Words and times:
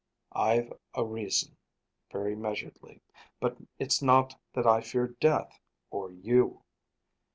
"I've 0.33 0.73
a 0.95 1.05
reason," 1.05 1.57
very 2.11 2.35
measuredly, 2.35 3.01
"but 3.39 3.57
it's 3.77 4.01
not 4.01 4.33
that 4.53 4.65
I 4.65 4.81
fear 4.81 5.07
death, 5.09 5.59
or 5.91 6.11
you." 6.11 6.63